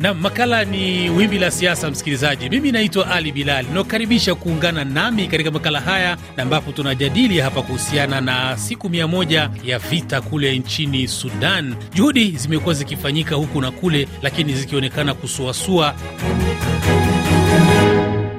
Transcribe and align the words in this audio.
Na 0.00 0.14
makala 0.14 0.64
ni 0.64 1.10
wimbi 1.10 1.38
la 1.38 1.50
siasa, 1.50 1.90
msikilizaji. 1.90 2.48
Mimi 2.50 2.72
naitwa 2.72 3.10
Ali 3.10 3.32
Bilali, 3.32 3.68
nakukaribisha 3.74 4.34
kuungana 4.34 4.84
nami 4.84 5.26
katika 5.28 5.50
makala 5.50 5.80
haya 5.80 6.16
na 6.36 6.42
ambapo 6.42 6.72
tunajadili 6.72 7.40
hapa 7.40 7.62
kuhusiana 7.62 8.20
na 8.20 8.56
siku 8.56 8.88
mia 8.90 9.06
moja 9.08 9.50
ya 9.64 9.78
vita 9.78 10.20
kule 10.20 10.58
nchini 10.58 11.08
Sudan. 11.08 11.74
Juhudi 11.94 12.30
zimekuwa 12.30 12.74
zikifanyika 12.74 13.34
huku 13.36 13.60
na 13.60 13.70
kule, 13.70 14.08
lakini 14.22 14.52
zikionekana 14.54 15.14
kusuasua 15.14 15.94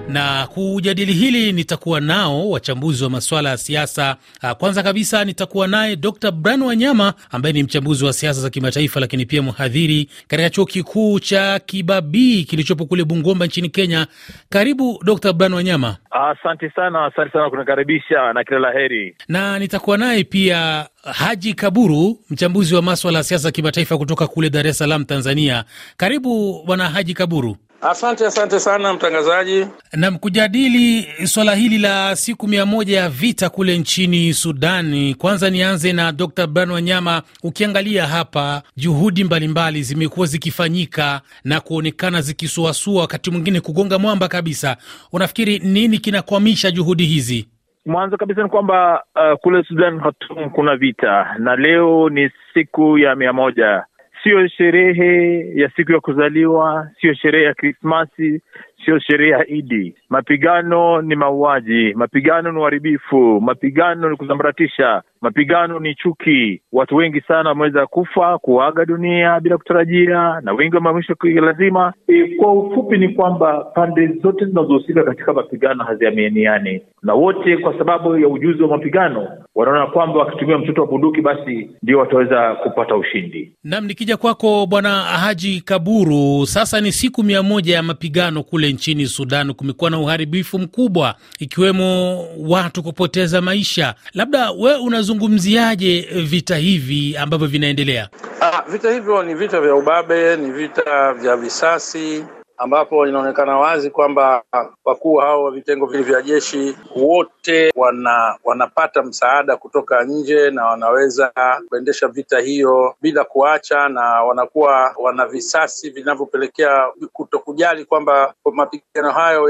na 0.09 0.47
kujadili 0.47 1.13
hili 1.13 1.51
nitakuwa 1.51 2.01
nao 2.01 2.49
wachambuzi 2.49 3.03
wa 3.03 3.09
masuala 3.09 3.49
ya 3.49 3.57
siasa. 3.57 4.15
Kwanza 4.57 4.83
kabisa 4.83 5.25
nitakuwa 5.25 5.67
naye 5.67 5.95
Dr 5.95 6.31
Brian 6.31 6.61
Wanyama 6.61 7.13
ambaye 7.31 7.53
ni 7.53 7.63
mchambuzi 7.63 8.05
wa 8.05 8.13
siasa 8.13 8.41
za 8.41 8.49
kimataifa, 8.49 8.99
lakini 8.99 9.25
pia 9.25 9.41
mhadhiri 9.41 10.09
katika 10.27 10.49
chuo 10.49 10.65
kikuu 10.65 11.19
cha 11.19 11.59
Kibabii 11.59 12.43
kilichopo 12.43 12.85
kule 12.85 13.03
Bungoma 13.03 13.45
nchini 13.45 13.69
Kenya. 13.69 14.07
Karibu 14.49 15.01
Dr 15.05 15.33
Brian 15.33 15.53
Wanyama. 15.53 15.97
Asante 16.11 16.69
sana, 16.69 17.05
asante 17.05 17.31
sana 17.31 17.49
kunikaribisha 17.49 18.33
na 18.33 18.43
kila 18.43 18.59
la 18.59 18.71
heri. 18.71 19.15
Na 19.27 19.59
nitakuwa 19.59 19.97
naye 19.97 20.23
pia 20.23 20.87
Haji 21.03 21.53
Kaburu, 21.53 22.19
mchambuzi 22.29 22.75
wa 22.75 22.81
maswala 22.81 23.17
ya 23.17 23.23
siasa 23.23 23.43
za 23.43 23.51
kimataifa 23.51 23.97
kutoka 23.97 24.27
kule 24.27 24.49
Dar 24.49 24.67
es 24.67 24.77
Salaam, 24.77 25.05
Tanzania. 25.05 25.63
Karibu 25.97 26.63
bwana 26.65 26.89
Haji 26.89 27.13
Kaburu. 27.13 27.57
Asante, 27.81 28.25
asante 28.25 28.59
sana 28.59 28.93
mtangazaji. 28.93 29.67
Nam, 29.93 30.17
kujadili 30.17 31.01
swala 31.27 31.55
hili 31.55 31.77
la 31.77 32.15
siku 32.15 32.47
mia 32.47 32.65
moja 32.65 32.99
ya 32.99 33.09
vita 33.09 33.49
kule 33.49 33.77
nchini 33.77 34.33
Sudani, 34.33 35.15
kwanza 35.15 35.49
nianze 35.49 35.93
na 35.93 36.11
Dr 36.11 36.47
Brian 36.47 36.71
Wanyama. 36.71 37.21
Ukiangalia 37.43 38.07
hapa, 38.07 38.61
juhudi 38.77 39.23
mbalimbali 39.23 39.83
zimekuwa 39.83 40.27
zikifanyika 40.27 41.21
na 41.43 41.59
kuonekana 41.59 42.21
zikisuasua, 42.21 43.01
wakati 43.01 43.31
mwingine 43.31 43.61
kugonga 43.61 43.99
mwamba 43.99 44.27
kabisa. 44.27 44.77
Unafikiri 45.13 45.59
nini 45.59 45.97
kinakwamisha 45.97 46.71
juhudi 46.71 47.05
hizi? 47.05 47.47
Mwanzo 47.85 48.17
kabisa 48.17 48.43
ni 48.43 48.49
kwamba 48.49 49.03
uh, 49.15 49.39
kule 49.39 49.63
Sudan 49.63 49.99
Khartoum 50.01 50.49
kuna 50.49 50.75
vita 50.75 51.35
na 51.37 51.55
leo 51.55 52.09
ni 52.09 52.31
siku 52.53 52.97
ya 52.97 53.15
mia 53.15 53.33
moja 53.33 53.83
Siyo 54.23 54.47
sherehe 54.47 55.45
ya 55.55 55.69
siku 55.75 55.91
ya 55.91 55.99
kuzaliwa, 55.99 56.89
siyo 57.01 57.13
sherehe 57.13 57.45
ya 57.45 57.53
Krismasi, 57.53 58.41
sio 58.85 58.99
sheria 58.99 59.47
Idi. 59.47 59.95
Mapigano 60.09 61.01
ni 61.01 61.15
mauaji, 61.15 61.93
mapigano 61.93 62.51
ni 62.51 62.59
uharibifu, 62.59 63.41
mapigano 63.41 64.09
ni 64.09 64.15
kusambaratisha, 64.17 65.01
mapigano 65.21 65.79
ni 65.79 65.95
chuki. 65.95 66.61
Watu 66.71 66.95
wengi 66.95 67.21
sana 67.21 67.49
wameweza 67.49 67.87
kufa, 67.87 68.37
kuaga 68.37 68.85
dunia 68.85 69.39
bila 69.39 69.57
kutarajia, 69.57 70.41
na 70.41 70.53
wengi 70.53 70.75
wameamishwa 70.75 71.15
lazima. 71.41 71.93
E, 72.07 72.35
kwa 72.37 72.53
ufupi 72.53 72.97
ni 72.97 73.09
kwamba 73.09 73.63
pande 73.63 74.07
zote 74.07 74.45
zinazohusika 74.45 75.03
katika 75.03 75.33
mapigano 75.33 75.83
haziaminiani, 75.83 76.81
na 77.03 77.13
wote 77.13 77.57
kwa 77.57 77.77
sababu 77.77 78.17
ya 78.17 78.27
ujuzi 78.27 78.61
wa 78.63 78.69
mapigano 78.69 79.27
wanaona 79.55 79.87
kwamba 79.87 80.19
wakitumia 80.19 80.57
mtoto 80.57 80.81
wa 80.81 80.87
bunduki 80.87 81.21
basi 81.21 81.69
ndio 81.83 81.99
wataweza 81.99 82.55
kupata 82.55 82.95
ushindi. 82.95 83.51
Nam, 83.63 83.85
nikija 83.85 84.17
kwako 84.17 84.65
Bwana 84.65 84.89
Haji 85.01 85.61
Kaburu, 85.61 86.45
sasa 86.45 86.81
ni 86.81 86.91
siku 86.91 87.23
mia 87.23 87.43
moja 87.43 87.75
ya 87.75 87.83
mapigano 87.83 88.43
kule 88.43 88.68
nchini 88.73 89.07
Sudan. 89.07 89.53
Kumekuwa 89.53 89.89
na 89.89 89.99
uharibifu 89.99 90.59
mkubwa, 90.59 91.15
ikiwemo 91.39 92.19
watu 92.39 92.83
kupoteza 92.83 93.41
maisha. 93.41 93.95
Labda 94.13 94.51
we 94.51 94.75
unazungumziaje 94.75 96.01
vita 96.01 96.55
hivi 96.57 97.17
ambavyo 97.17 97.47
vinaendelea? 97.47 98.09
Ah, 98.41 98.61
vita 98.71 98.91
hivyo 98.91 99.23
ni 99.23 99.33
vita 99.35 99.61
vya 99.61 99.75
ubabe, 99.75 100.35
ni 100.35 100.51
vita 100.51 101.13
vya 101.13 101.37
visasi 101.37 102.23
ambapo 102.59 103.07
inaonekana 103.07 103.57
wazi 103.57 103.89
kwamba 103.89 104.43
wakuu 104.85 105.15
hao 105.15 105.43
wa 105.43 105.51
vitengo 105.51 105.85
vile 105.85 106.03
vya 106.03 106.21
jeshi 106.21 106.77
wote 106.95 107.71
wana 107.75 108.37
wanapata 108.43 109.03
msaada 109.03 109.57
kutoka 109.57 110.03
nje 110.03 110.51
na 110.51 110.65
wanaweza 110.65 111.31
kuendesha 111.69 112.07
vita 112.07 112.39
hiyo 112.39 112.95
bila 113.01 113.23
kuacha, 113.23 113.89
na 113.89 114.01
wanakuwa 114.23 114.95
wana 114.97 115.25
visasi 115.25 115.89
vinavyopelekea 115.89 116.87
kutokujali 117.13 117.85
kwamba 117.85 118.33
mapigano 118.53 119.11
hayo 119.11 119.49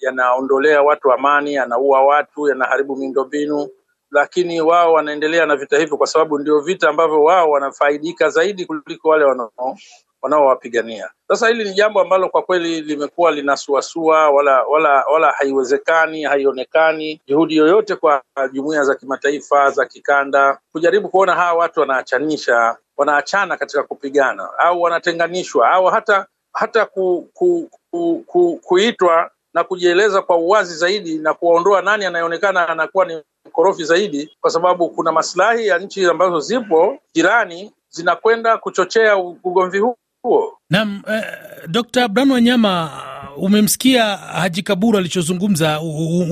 yanaondolea 0.00 0.82
watu 0.82 1.12
amani, 1.12 1.54
yanaua 1.54 2.02
watu, 2.02 2.48
yanaharibu 2.48 2.96
miundombinu. 2.96 3.68
Lakini 4.10 4.60
wao 4.60 4.92
wanaendelea 4.92 5.46
na 5.46 5.56
vita 5.56 5.78
hivyo 5.78 5.96
kwa 5.96 6.06
sababu 6.06 6.38
ndio 6.38 6.60
vita 6.60 6.88
ambavyo 6.88 7.22
wao 7.22 7.50
wanafaidika 7.50 8.28
zaidi 8.28 8.66
kuliko 8.66 9.08
wale 9.08 9.24
wanao 9.24 9.76
wanaowapigania. 10.24 11.10
Sasa 11.28 11.48
hili 11.48 11.64
ni 11.64 11.74
jambo 11.74 12.00
ambalo 12.00 12.28
kwa 12.28 12.42
kweli 12.42 12.80
limekuwa 12.80 13.30
linasuasua, 13.32 14.30
wala 14.30 14.62
wala 14.62 15.04
wala 15.12 15.30
haiwezekani, 15.32 16.22
haionekani 16.22 17.20
juhudi 17.26 17.56
yoyote 17.56 17.96
kwa 17.96 18.22
jumuiya 18.52 18.84
za 18.84 18.94
kimataifa 18.94 19.70
za 19.70 19.86
kikanda 19.86 20.58
kujaribu 20.72 21.08
kuona 21.08 21.34
hawa 21.34 21.58
watu 21.58 21.80
wanaachanisha, 21.80 22.76
wanaachana 22.96 23.56
katika 23.56 23.82
kupigana 23.82 24.48
au 24.58 24.82
wanatenganishwa 24.82 25.70
au 25.70 25.86
hata 25.86 26.26
hata 26.52 26.86
ku, 26.86 27.28
ku, 27.34 27.70
ku, 27.90 28.24
ku, 28.26 28.60
kuitwa 28.64 29.30
na 29.54 29.64
kujieleza 29.64 30.22
kwa 30.22 30.36
uwazi 30.36 30.74
zaidi 30.76 31.18
na 31.18 31.34
kuwaondoa 31.34 31.82
nani 31.82 32.04
anayeonekana 32.04 32.68
anakuwa 32.68 33.04
ni 33.04 33.22
mkorofi 33.46 33.84
zaidi, 33.84 34.36
kwa 34.40 34.50
sababu 34.50 34.88
kuna 34.90 35.12
maslahi 35.12 35.66
ya 35.66 35.78
nchi 35.78 36.06
ambazo 36.06 36.40
zipo 36.40 36.98
jirani 37.14 37.72
zinakwenda 37.88 38.58
kuchochea 38.58 39.16
ugomvi 39.16 39.78
huu 39.78 39.96
huo. 40.24 40.52
Naam, 40.70 41.02
eh, 41.08 41.22
Dr. 41.70 42.08
Brian 42.08 42.30
Wanyama, 42.30 42.90
umemsikia 43.36 44.04
Haji 44.16 44.62
Kaburu 44.62 44.98
alichozungumza. 44.98 45.80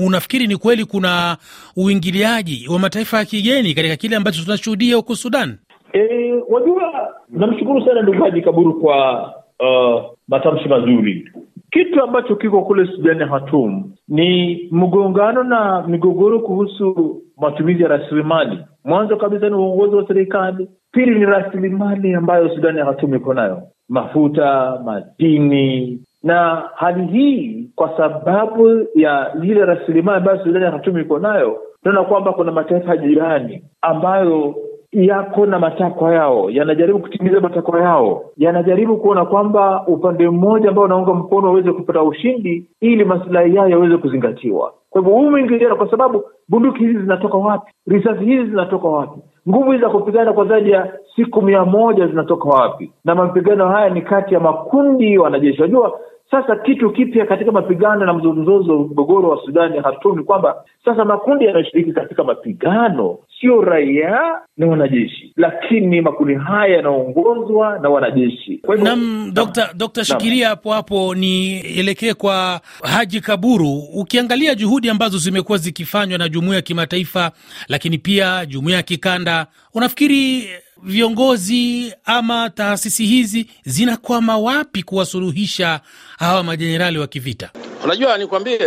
Unafikiri 0.05 0.47
ni 0.47 0.57
kweli 0.57 0.85
kuna 0.85 1.37
uingiliaji 1.75 2.67
wa 2.73 2.79
mataifa 2.79 3.17
ya 3.17 3.25
kigeni 3.25 3.73
katika 3.73 3.95
kile 3.95 4.15
ambacho 4.15 4.43
tunashuhudia 4.43 4.95
huko 4.95 5.15
Sudan? 5.15 5.57
E, 5.93 6.33
wajua, 6.49 7.13
namshukuru 7.29 7.85
sana 7.85 8.01
ndugu 8.01 8.23
Haji 8.23 8.41
Kaburu 8.41 8.79
kwa 8.79 9.23
uh, 9.59 10.03
matamshi 10.27 10.69
mazuri. 10.69 11.31
Kitu 11.71 12.03
ambacho 12.03 12.35
kiko 12.35 12.61
kule 12.61 12.87
Sudani 12.95 13.25
Khartoum 13.25 13.93
ni 14.07 14.57
mgongano 14.71 15.43
na 15.43 15.87
migogoro 15.87 16.39
kuhusu 16.39 17.21
matumizi 17.37 17.83
ya 17.83 17.89
rasilimali. 17.89 18.59
Mwanzo 18.85 19.17
kabisa 19.17 19.49
ni 19.49 19.55
uongozi 19.55 19.95
wa 19.95 20.07
serikali, 20.07 20.67
pili 20.91 21.19
ni 21.19 21.25
rasilimali 21.25 22.13
ambayo 22.13 22.49
Sudani 22.55 22.77
Khartoum 22.81 23.15
iko 23.15 23.33
nayo, 23.33 23.61
mafuta, 23.89 24.79
madini 24.85 25.99
na 26.23 26.63
hali 26.75 27.05
hii, 27.05 27.69
kwa 27.75 27.97
sababu 27.97 28.85
ya 28.95 29.31
zile 29.41 29.65
rasilimali 29.65 30.17
ambayo 30.17 30.43
Sudani 30.43 30.65
ya 30.65 30.71
Khartoum 30.71 30.97
iko 30.99 31.19
nayo, 31.19 31.57
tunaona 31.83 32.07
kwamba 32.09 32.33
kuna 32.33 32.51
mataifa 32.51 32.97
jirani 32.97 33.63
ambayo 33.81 34.55
yako 34.91 35.45
na 35.45 35.59
matakwa 35.59 36.13
yao, 36.13 36.49
yanajaribu 36.49 36.99
kutimiza 36.99 37.39
matakwa 37.39 37.81
yao, 37.81 38.25
yanajaribu 38.37 38.97
kuona 38.97 39.25
kwamba 39.25 39.87
upande 39.87 40.29
mmoja 40.29 40.69
ambao 40.69 40.85
unaunga 40.85 41.13
mkono 41.13 41.47
waweze 41.47 41.71
kupata 41.71 42.03
ushindi 42.03 42.65
ili 42.81 43.05
masilahi 43.05 43.55
yao 43.55 43.69
yaweze 43.69 43.97
kuzingatiwa. 43.97 44.73
Kwa 44.89 45.01
hivyo 45.01 45.15
huu 45.17 45.29
mwingiliano, 45.31 45.75
kwa 45.75 45.91
sababu 45.91 46.23
bunduki 46.49 46.79
hizi 46.79 46.99
zinatoka 46.99 47.37
wapi? 47.37 47.71
Risasi 47.87 48.25
hizi 48.25 48.45
zinatoka 48.45 48.87
wapi? 48.87 49.19
Nguvu 49.49 49.71
hizi 49.71 49.83
za 49.83 49.89
kupigana 49.89 50.33
kwa 50.33 50.45
zaidi 50.45 50.71
ya 50.71 50.93
siku 51.15 51.41
mia 51.41 51.65
moja 51.65 52.07
zinatoka 52.07 52.49
wapi? 52.49 52.91
Na 53.05 53.15
mapigano 53.15 53.67
haya 53.67 53.89
ni 53.89 54.01
kati 54.01 54.33
ya 54.33 54.39
makundi 54.39 55.17
wanajeshi. 55.17 55.61
Unajua, 55.61 55.99
sasa 56.33 56.55
kitu 56.55 56.89
kipya 56.91 57.25
katika 57.25 57.51
mapigano 57.51 58.05
na 58.05 58.13
mzozo 58.13 58.73
mgogoro 58.79 59.29
wa 59.29 59.41
Sudani 59.45 59.81
Khartoum 59.81 60.17
ni 60.17 60.23
kwamba 60.23 60.63
sasa 60.85 61.05
makundi 61.05 61.45
yanayoshiriki 61.45 61.93
katika 61.93 62.23
mapigano 62.23 63.17
sio 63.41 63.61
raia 63.61 64.19
na 64.57 64.67
wanajeshi, 64.67 65.33
lakini 65.37 66.01
makundi 66.01 66.35
haya 66.35 66.75
yanaongozwa 66.75 67.79
na 67.79 67.89
wanajeshi. 67.89 68.61
Nam, 68.83 69.31
Dokta 69.33 69.69
Dokta, 69.73 70.05
shikilia 70.05 70.49
hapo 70.49 70.71
hapo, 70.73 71.15
nielekee 71.15 72.13
kwa 72.13 72.61
Haji 72.83 73.21
Kaburu. 73.21 73.83
Ukiangalia 73.93 74.55
juhudi 74.55 74.89
ambazo 74.89 75.17
zimekuwa 75.17 75.57
zikifanywa 75.57 76.17
na 76.17 76.29
jumuiya 76.29 76.55
ya 76.55 76.61
kimataifa, 76.61 77.31
lakini 77.67 77.97
pia 77.97 78.45
jumuiya 78.45 78.77
ya 78.77 78.83
kikanda, 78.83 79.47
unafikiri 79.73 80.49
viongozi 80.85 81.93
ama 82.05 82.49
taasisi 82.49 83.05
hizi 83.05 83.45
zinakwama 83.65 84.37
wapi 84.37 84.83
kuwasuluhisha 84.83 85.79
hawa 86.19 86.43
majenerali 86.43 86.97
wa 86.99 87.07
kivita? 87.07 87.49
Unajua, 87.83 88.17
nikwambie 88.17 88.59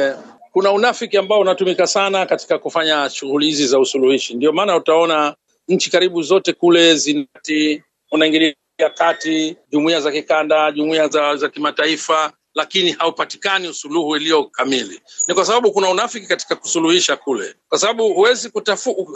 kuna 0.52 0.72
unafiki 0.72 1.16
ambao 1.16 1.40
unatumika 1.40 1.86
sana 1.86 2.26
katika 2.26 2.58
kufanya 2.58 3.10
shughuli 3.10 3.46
hizi 3.46 3.66
za 3.66 3.78
usuluhishi. 3.78 4.34
Ndio 4.34 4.52
maana 4.52 4.76
utaona 4.76 5.34
nchi 5.68 5.90
karibu 5.90 6.22
zote 6.22 6.52
kule 6.52 6.94
zinati 6.96 7.82
unaingilia 8.12 8.54
kati 8.94 9.56
jumuiya 9.72 10.00
za 10.00 10.12
kikanda, 10.12 10.72
jumuiya 10.72 11.08
za, 11.08 11.36
za 11.36 11.48
kimataifa, 11.48 12.32
lakini 12.56 12.92
haupatikani 12.92 13.68
usuluhu 13.68 14.16
iliyo 14.16 14.44
kamili. 14.44 15.00
Ni 15.28 15.34
kwa 15.34 15.44
sababu 15.44 15.72
kuna 15.72 15.88
unafiki 15.90 16.26
katika 16.26 16.56
kusuluhisha 16.56 17.16
kule, 17.16 17.54
kwa 17.68 17.78
sababu 17.78 18.14
huwezi 18.14 18.50
kutafu, 18.50 19.08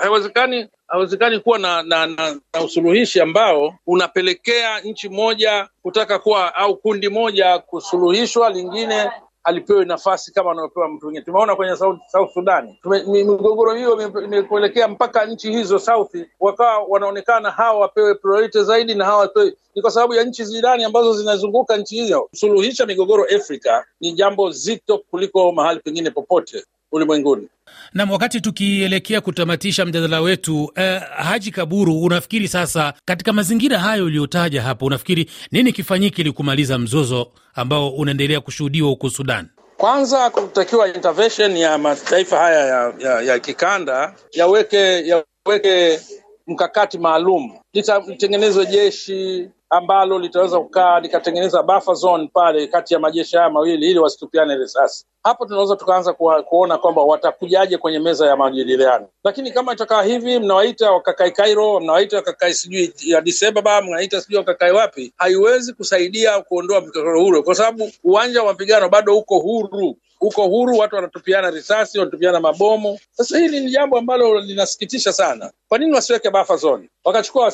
haiwezekani 0.00 0.68
haiwezekani 0.88 1.40
kuwa 1.40 1.58
na, 1.58 1.82
na, 1.82 2.06
na, 2.06 2.36
na 2.54 2.62
usuluhishi 2.64 3.20
ambao 3.20 3.74
unapelekea 3.86 4.80
nchi 4.80 5.08
moja 5.08 5.68
kutaka 5.82 6.18
kuwa 6.18 6.54
au 6.54 6.76
kundi 6.76 7.08
moja 7.08 7.58
kusuluhishwa, 7.58 8.50
lingine 8.50 9.10
alipewe 9.44 9.84
nafasi 9.84 10.32
kama 10.32 10.50
anayopewa 10.52 10.88
mtu 10.88 11.04
mwingine. 11.06 11.24
Tumeona 11.24 11.56
kwenye 11.56 11.76
South, 11.76 11.98
South 12.08 12.32
Sudani 12.34 12.80
migogoro 13.06 13.74
hiyo 13.74 14.12
imekuelekea 14.24 14.88
mpaka 14.88 15.24
nchi 15.26 15.50
hizo 15.52 15.78
South 15.78 16.16
wakawa 16.40 16.78
wanaonekana 16.88 17.50
hawa 17.50 17.80
wapewe 17.80 18.14
priority 18.14 18.62
zaidi 18.62 18.94
na 18.94 19.04
hawa 19.04 19.18
wapewe. 19.18 19.54
Ni 19.74 19.82
kwa 19.82 19.90
sababu 19.90 20.14
ya 20.14 20.24
nchi 20.24 20.44
jirani 20.44 20.84
ambazo 20.84 21.12
zinazunguka 21.12 21.76
nchi 21.76 21.94
hizo. 21.94 22.20
Kusuluhisha 22.20 22.86
migogoro 22.86 23.24
Afrika 23.36 23.86
ni 24.00 24.12
jambo 24.12 24.50
zito 24.50 24.98
kuliko 24.98 25.52
mahali 25.52 25.80
pengine 25.80 26.10
popote 26.10 26.64
ulimwenguni. 26.92 27.48
Nam, 27.94 28.10
wakati 28.10 28.40
tukielekea 28.40 29.20
kutamatisha 29.20 29.84
mjadala 29.86 30.20
wetu 30.20 30.72
eh, 30.76 31.02
Haji 31.16 31.50
Kaburu, 31.50 32.02
unafikiri 32.02 32.48
sasa 32.48 32.94
katika 33.04 33.32
mazingira 33.32 33.78
hayo 33.78 34.04
uliyotaja 34.04 34.62
hapo, 34.62 34.86
unafikiri 34.86 35.30
nini 35.50 35.72
kifanyike 35.72 36.22
ili 36.22 36.32
kumaliza 36.32 36.78
mzozo 36.78 37.32
ambao 37.54 37.88
unaendelea 37.90 38.40
kushuhudiwa 38.40 38.88
huko 38.88 39.10
Sudan? 39.10 39.48
Kwanza 39.76 40.30
kutakiwa 40.30 40.88
intervention 40.94 41.56
ya 41.56 41.78
mataifa 41.78 42.38
haya 42.38 42.66
ya, 42.66 42.92
ya, 42.98 43.20
ya 43.20 43.38
kikanda 43.38 44.14
yaweke 44.32 45.06
yaweke 45.08 46.00
mkakati 46.46 46.98
maalum, 46.98 47.52
litengenezwe 47.72 48.66
jeshi 48.66 49.50
ambalo 49.70 50.18
litaweza 50.18 50.58
kukaa 50.60 51.00
likatengeneza 51.00 51.62
buffer 51.62 51.94
zone 51.94 52.30
pale 52.32 52.66
kati 52.66 52.94
ya 52.94 53.00
majeshi 53.00 53.36
haya 53.36 53.50
mawili 53.50 53.90
ili 53.90 53.98
wasitupiane 53.98 54.56
risasi. 54.56 55.06
Hapo 55.22 55.46
tunaweza 55.46 55.76
tukaanza 55.76 56.12
kuona 56.44 56.78
kwamba 56.78 57.02
watakujaje 57.02 57.78
kwenye 57.78 57.98
meza 57.98 58.26
ya 58.26 58.36
majadiliano, 58.36 59.08
lakini 59.24 59.50
kama 59.50 59.72
itakaa 59.72 60.02
hivi, 60.02 60.38
mnawaita 60.38 60.92
wakakae 60.92 61.30
Cairo, 61.30 61.80
mnawaita 61.80 62.16
wakakae 62.16 62.54
sijui 62.54 62.94
Addis 63.18 63.42
Ababa, 63.42 63.82
mnawaita 63.82 64.20
sijui 64.20 64.38
wakakae 64.38 64.70
wapi, 64.70 65.12
haiwezi 65.16 65.72
kusaidia 65.72 66.40
kuondoa 66.40 66.80
mgogoro 66.80 67.24
ule, 67.24 67.42
kwa 67.42 67.54
sababu 67.54 67.90
uwanja 68.04 68.40
wa 68.42 68.46
mapigano 68.52 68.88
bado 68.88 69.18
uko 69.18 69.38
huru 69.38 69.96
uko 70.22 70.48
huru, 70.48 70.78
watu 70.78 70.96
wanatupiana 70.96 71.50
risasi, 71.50 71.98
wanatupiana 71.98 72.40
mabomu. 72.40 72.98
Sasa 73.12 73.38
hili 73.38 73.60
ni 73.60 73.70
jambo 73.70 73.98
ambalo 73.98 74.40
linasikitisha 74.40 75.12
sana. 75.12 75.52
Kwa 75.68 75.78
nini 75.78 75.92
wasiweke 75.92 76.30
buffer 76.30 76.56
zone, 76.56 76.88
wakachukua 77.04 77.52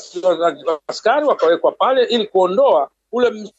askari 0.88 1.26
wakawekwa 1.26 1.72
pale 1.72 2.04
ili 2.04 2.26
kuondoa 2.26 2.90
ule 3.12 3.50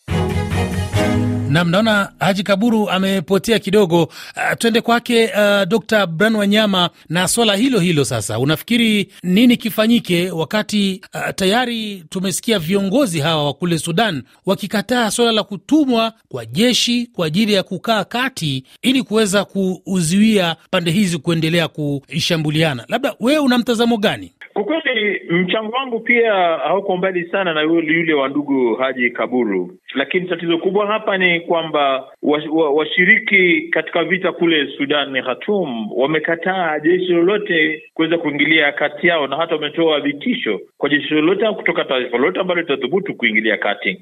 Nam, 1.50 1.70
naona 1.70 2.12
Haji 2.20 2.44
Kaburu 2.44 2.90
amepotea 2.90 3.60
kidogo. 3.60 4.04
Uh, 4.04 4.58
twende 4.58 4.82
kwake 4.82 5.26
uh, 5.26 5.64
Dr 5.68 6.08
Bran 6.08 6.36
Wanyama 6.36 6.90
na 7.10 7.28
swala 7.28 7.56
hilo 7.56 7.80
hilo 7.80 8.06
sasa, 8.06 8.40
unafikiri 8.40 9.12
nini 9.24 9.58
kifanyike 9.58 10.32
wakati 10.32 11.02
uh, 11.14 11.30
tayari 11.36 12.04
tumesikia 12.10 12.60
viongozi 12.60 13.20
hawa 13.20 13.46
wa 13.46 13.54
kule 13.54 13.80
Sudan 13.80 14.24
wakikataa 14.46 15.12
swala 15.12 15.32
la 15.32 15.44
kutumwa 15.44 16.14
kwa 16.28 16.46
jeshi 16.46 17.06
kwa 17.14 17.28
ajili 17.28 17.54
ya 17.54 17.64
kukaa 17.64 18.04
kati 18.04 18.64
ili 18.82 19.04
kuweza 19.04 19.46
kuzuia 19.46 20.56
pande 20.72 20.92
hizi 20.92 21.18
kuendelea 21.18 21.68
kushambuliana? 21.68 22.86
Labda 22.88 23.16
wewe 23.20 23.40
una 23.40 23.58
mtazamo 23.58 23.98
gani? 23.98 24.34
Kwa 24.60 24.82
kweli 24.82 25.22
mchango 25.30 25.72
wangu 25.76 26.00
pia 26.00 26.34
hauko 26.34 26.98
mbali 26.98 27.30
sana 27.30 27.54
na 27.54 27.62
yule 27.62 28.14
wa 28.14 28.28
ndugu 28.30 28.76
Haji 28.76 29.10
Kaburu, 29.12 29.78
lakini 29.96 30.28
tatizo 30.30 30.58
kubwa 30.58 30.88
hapa 30.88 31.18
ni 31.18 31.40
kwamba 31.40 32.08
washiriki 32.74 33.62
wa 33.66 33.72
katika 33.72 34.04
vita 34.04 34.32
kule 34.32 34.68
Sudan 34.78 35.24
Khartoum 35.24 35.88
wamekataa 35.96 36.80
jeshi 36.80 37.14
lolote 37.14 37.84
kuweza 37.94 38.18
kuingilia 38.18 38.72
kati 38.72 39.08
yao, 39.08 39.28
na 39.28 39.36
hata 39.38 39.56
wametoa 39.56 40.00
vitisho 40.00 40.62
kwa 40.78 40.90
jeshi 40.90 41.14
lolote 41.14 41.52
kutoka 41.52 41.86
taifa 41.86 42.18
lolote 42.18 42.40
ambalo 42.40 42.62
litathubutu 42.62 43.16
kuingilia 43.16 43.58
kati. 43.58 44.02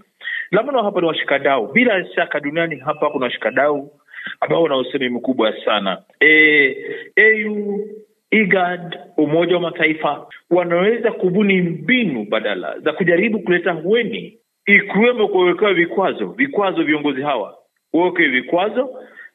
La 0.52 0.64
hapa 0.84 1.02
ni 1.02 1.08
washikadau. 1.08 1.68
Bila 1.74 2.06
shaka 2.16 2.40
duniani 2.40 2.76
hapa 2.76 3.10
kuna 3.10 3.26
washikadau 3.26 3.92
ambao 4.40 4.64
wana 4.64 4.78
usemi 4.78 5.10
mkubwa 5.10 5.54
sana 5.66 5.98
e, 6.20 6.76
AU 7.18 7.80
IGAD, 8.32 9.00
Umoja 9.18 9.56
wa 9.56 9.62
Mataifa 9.62 10.28
wanaweza 10.50 11.12
kubuni 11.12 11.62
mbinu 11.62 12.26
badala 12.30 12.80
za 12.80 12.94
kujaribu 12.94 13.40
kuleta 13.40 13.72
hueni, 13.72 14.38
ikiwemo 14.66 15.28
kuwekewa 15.28 15.74
vikwazo. 15.74 16.26
Vikwazo 16.28 16.84
viongozi 16.84 17.22
hawa 17.22 17.58
wawekewe 17.94 18.28
vikwazo, 18.30 18.90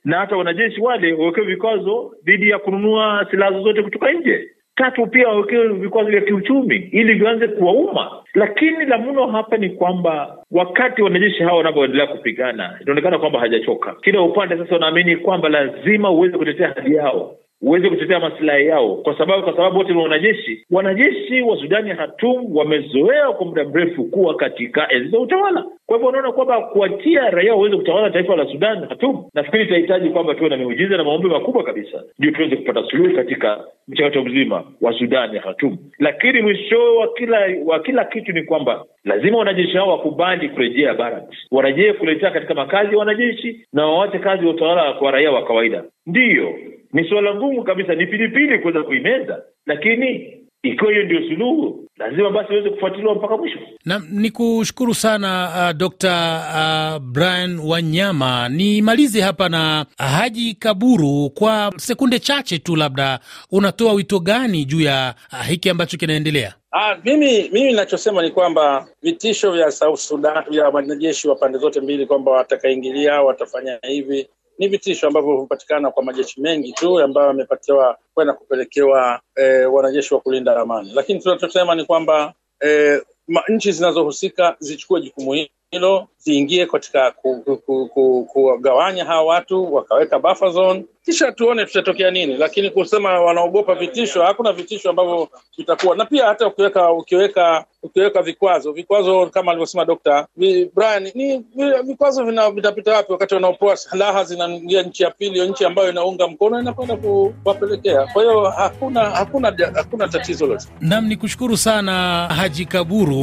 na 0.05 0.19
hata 0.19 0.37
wanajeshi 0.37 0.81
wale 0.81 1.13
wawekewe 1.13 1.47
vikwazo 1.47 2.13
dhidi 2.25 2.51
ya 2.51 2.59
kununua 2.59 3.27
silaha 3.31 3.53
zozote 3.53 3.83
kutoka 3.83 4.13
nje. 4.13 4.49
Tatu, 4.77 5.07
pia 5.07 5.29
wawekewe 5.29 5.69
vikwazo 5.69 6.11
vya 6.11 6.21
kiuchumi 6.21 6.77
ili 6.77 7.15
vianze 7.15 7.49
kuwauma. 7.49 8.23
Lakini 8.35 8.85
la 8.85 8.99
mno 8.99 9.27
hapa 9.27 9.57
ni 9.57 9.71
kwamba 9.71 10.39
wakati 10.51 11.03
wanajeshi 11.03 11.43
hawa 11.43 11.57
wanavyoendelea 11.59 12.07
kupigana, 12.07 12.79
inaonekana 12.81 13.19
kwamba 13.19 13.41
hajachoka. 13.41 13.95
Kila 14.03 14.23
upande 14.23 14.57
sasa 14.57 14.75
wanaamini 14.75 15.17
kwamba 15.17 15.49
lazima 15.49 16.11
uweze 16.11 16.39
kutetea 16.39 16.69
hadi 16.69 16.95
yao 16.95 17.35
uweze 17.63 17.89
kutetea 17.91 18.21
masilahi 18.21 18.67
yao, 18.67 18.95
kwa 18.97 19.19
sababu 19.19 19.43
kwa 19.43 19.57
sababu 19.57 19.79
wote 19.79 19.93
ni 19.93 19.99
wanajeshi. 20.03 20.65
Wanajeshi 20.71 21.43
wa 21.43 21.57
Sudani 21.57 21.91
ya 21.91 21.97
Hatum 21.97 22.57
wamezoea 22.57 23.29
kwa 23.33 23.47
muda 23.47 23.65
mrefu 23.65 24.05
kuwa 24.05 24.35
katika 24.37 24.93
enzi 24.93 25.09
za 25.11 25.19
utawala. 25.19 25.65
Kwa 25.87 25.97
hivyo 25.97 26.09
unaona 26.09 26.33
kwamba 26.33 26.61
kuachia 26.61 27.31
raia 27.31 27.55
waweze 27.55 27.77
kutawala 27.77 28.11
taifa 28.11 28.37
la 28.37 28.47
Sudan 28.47 28.89
Hatum, 28.89 29.25
nafikiri 29.35 29.65
itahitaji 29.65 30.09
kwamba 30.11 30.35
tuwe 30.35 30.51
na 30.51 30.57
miujiza 30.57 30.97
na 30.97 31.05
maombi 31.05 31.29
makubwa 31.29 31.65
kabisa, 31.65 32.03
ndio 32.19 32.31
tuweze 32.31 32.57
kupata 32.57 32.85
suluhu 32.91 33.17
katika 33.17 33.65
mchakato 33.89 34.25
mzima 34.25 34.65
wa 34.81 34.93
Sudani 34.99 35.37
ya 35.37 35.43
Hatum. 35.43 35.79
Lakini 35.99 36.43
mwisho 36.43 36.97
wa 36.97 37.09
kila 37.15 37.39
wa 37.67 37.81
kila 37.81 38.05
kitu 38.05 38.33
ni 38.33 38.43
kwamba 38.43 38.85
lazima 39.05 39.39
wanajeshi 39.39 39.77
hao 39.77 39.89
wakubali 39.89 40.49
kurejea 40.49 40.95
barracks, 40.95 41.37
warejee 41.51 41.93
kurejea 41.93 42.31
katika 42.31 42.55
makazi 42.55 42.93
ya 42.93 42.99
wanajeshi 42.99 43.67
na 43.73 43.87
wawache 43.87 44.19
kazi 44.19 44.45
ya 44.47 44.51
utawala 44.53 44.93
kwa 44.93 45.11
raia 45.11 45.33
wa 45.33 45.45
kawaida. 45.45 45.85
Ndiyo, 46.07 46.55
ni 46.93 47.09
suala 47.09 47.35
ngumu 47.35 47.65
kabisa, 47.65 47.95
ni 47.95 48.07
pilipili 48.07 48.59
kuweza 48.59 48.83
kuimeza, 48.83 49.43
lakini 49.67 50.39
ikiwa 50.63 50.91
hiyo 50.91 51.05
ndio 51.05 51.21
suluhu, 51.29 51.89
lazima 51.97 52.31
basi 52.31 52.53
iweze 52.53 52.71
kufuatiliwa 52.71 53.15
mpaka 53.15 53.37
mwisho. 53.37 53.59
Na 53.85 54.03
ni 54.11 54.31
kushukuru 54.31 54.95
sana 54.95 55.51
uh, 55.57 55.77
Dr 55.77 56.43
uh, 56.55 57.03
Brian 57.03 57.59
Wanyama. 57.59 58.49
Nimalize 58.49 59.21
hapa 59.21 59.49
na 59.49 59.87
Haji 59.99 60.55
Kaburu, 60.55 61.31
kwa 61.31 61.73
sekunde 61.77 62.19
chache 62.19 62.59
tu, 62.59 62.77
labda 62.77 63.21
unatoa 63.51 63.93
wito 63.93 64.21
gani 64.21 64.65
juu 64.65 64.81
ya 64.81 65.15
uh, 65.33 65.47
hiki 65.47 65.71
ambacho 65.71 65.97
kinaendelea? 65.97 66.55
Ah, 66.73 66.97
mimi 67.05 67.43
mimi 67.53 67.63
ninachosema 67.71 68.23
ni 68.23 68.31
kwamba 68.31 68.89
vitisho 69.03 69.53
vya 69.53 69.71
South 69.71 69.99
Sudan 70.01 70.45
vya 70.51 70.69
wanajeshi 70.69 71.29
wa 71.29 71.35
pande 71.37 71.59
zote 71.59 71.81
mbili 71.81 72.07
kwamba 72.07 72.31
watakaingilia 72.33 73.23
watafanya 73.23 73.79
hivi 73.83 74.29
ni 74.59 74.69
vitisho 74.69 75.07
ambavyo 75.07 75.37
hupatikana 75.37 75.91
kwa 75.91 76.03
majeshi 76.05 76.41
mengi 76.41 76.73
tu 76.73 77.01
ambayo 77.01 77.27
yamepatiwa 77.27 77.99
kwenda 78.15 78.33
kupelekewa 78.33 79.21
e, 79.37 79.65
wanajeshi 79.65 80.15
wa 80.15 80.21
kulinda 80.21 80.57
amani, 80.57 80.91
lakini 80.95 81.21
tunachosema 81.21 81.75
ni 81.75 81.85
kwamba 81.85 82.35
e, 82.67 83.01
nchi 83.49 83.73
zinazohusika 83.73 84.57
zichukue 84.59 85.01
jukumu 85.01 85.47
hilo, 85.71 86.09
ziingie 86.19 86.67
katika 86.67 87.11
kugawanya 87.11 87.57
ku, 87.67 87.89
ku, 87.89 88.29
ku, 88.33 89.05
hawa 89.07 89.23
watu 89.25 89.75
wakaweka 89.75 90.19
buffer 90.19 90.51
zone, 90.51 90.85
kisha 91.05 91.33
tuone 91.33 91.65
tutatokea 91.67 92.11
nini. 92.11 92.37
Lakini 92.37 92.71
kusema 92.71 93.21
wanaogopa 93.21 93.75
vitisho, 93.75 94.23
hakuna 94.23 94.53
vitisho 94.53 94.91
ambavyo 94.91 95.29
vitakuwa 95.59 95.97
na 95.97 96.05
pia 96.05 96.27
hata 96.27 96.47
ukiweka 96.47 96.93
ukiweka 96.93 97.65
ukiweka 97.83 98.23
vikwazo 98.23 98.73
vikwazo 98.73 99.27
kama 99.27 99.51
alivyosema 99.53 99.85
Dokta 99.85 100.27
Brian, 100.75 101.11
ni 101.15 101.45
vikwazo 101.85 102.51
vitapita 102.55 102.93
wapi 102.95 103.13
wakati 103.13 103.35
wanaopoa 103.35 103.77
silaha 103.77 104.25
zinaingia 104.25 104.83
nchi 104.83 105.03
ya 105.03 105.11
pili, 105.11 105.49
nchi 105.49 105.65
ambayo 105.65 105.91
inaunga 105.91 106.29
mkono 106.29 106.61
inakwenda 106.61 106.97
kuwapelekea. 106.97 108.07
Kwa 108.13 108.23
hiyo 108.23 108.45
hakuna 108.51 109.01
hakuna 109.11 109.53
hakuna 109.75 110.09
tatizo 110.09 110.47
lote. 110.47 110.67
Nam 110.81 111.07
ni 111.07 111.17
kushukuru 111.17 111.57
sana 111.57 111.93
Haji 112.37 112.65
Kaburu. 112.67 113.17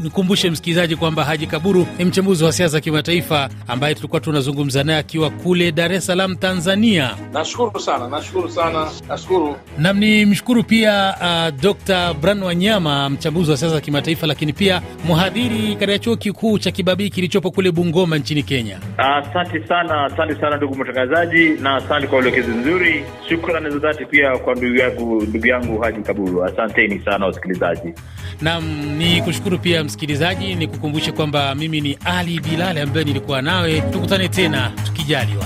Nikumbushe 0.00 0.50
msikilizaji 0.50 0.96
kwamba 0.96 1.24
Haji 1.24 1.46
Kaburu 1.46 1.86
ni 1.98 2.04
mchambuzi 2.04 2.44
wa 2.44 2.52
siasa 2.52 2.80
kimataifa 2.80 3.48
ambaye 3.68 3.94
tulikuwa 3.94 4.20
tunazungumza 4.20 4.84
naye 4.84 4.98
akiwa 4.98 5.30
kule 5.30 5.72
Dar 5.72 5.92
es 5.92 6.06
Salaam, 6.06 6.36
Tanzania. 6.36 6.95
Tanzania. 6.96 7.16
Nashukuru 7.32 7.80
sana, 7.80 8.08
nashukuru 8.08 8.48
sana, 8.50 8.88
nashukuru 9.08 9.56
nam. 9.78 9.98
Ni 9.98 10.26
mshukuru 10.26 10.62
pia 10.64 11.14
uh, 11.20 11.60
Dr 11.60 12.14
Bran 12.14 12.42
Wanyama, 12.42 13.10
mchambuzi 13.10 13.50
wa 13.50 13.56
siasa 13.56 13.74
za 13.74 13.80
kimataifa, 13.80 14.26
lakini 14.26 14.52
pia 14.52 14.82
mhadhiri 15.08 15.76
katika 15.76 15.98
chuo 15.98 16.16
kikuu 16.16 16.58
cha 16.58 16.70
Kibabii 16.70 17.10
kilichopo 17.10 17.50
kule 17.50 17.70
Bungoma 17.72 18.18
nchini 18.18 18.42
Kenya. 18.42 18.78
Asante 18.98 19.58
uh, 19.58 19.66
sana, 19.66 20.04
asante 20.04 20.34
sana 20.40 20.56
ndugu 20.56 20.74
mtangazaji, 20.76 21.48
na 21.48 21.76
asante 21.76 22.06
kwa 22.06 22.18
uelekezi 22.18 22.50
nzuri. 22.50 23.04
Shukrani 23.28 23.70
za 23.70 23.78
dhati 23.78 24.04
pia 24.06 24.38
kwa 24.38 24.54
ndugu 24.54 24.76
yangu 24.76 25.22
ndugu 25.22 25.46
yangu 25.46 25.78
Haji 25.80 26.02
Kaburu. 26.02 26.44
Asanteni 26.44 27.00
sana 27.04 27.26
wasikilizaji. 27.26 27.92
Nam 28.40 28.64
ni 28.98 29.22
kushukuru 29.22 29.58
pia 29.58 29.84
msikilizaji, 29.84 30.54
ni 30.54 30.66
kukumbushe 30.66 31.12
kwamba 31.12 31.54
mimi 31.54 31.80
ni 31.80 31.98
Ali 32.04 32.40
Bilali 32.40 32.80
ambaye 32.80 33.04
nilikuwa 33.04 33.42
nawe. 33.42 33.80
Tukutane 33.80 34.28
tena 34.28 34.72
tukijaliwa. 34.84 35.44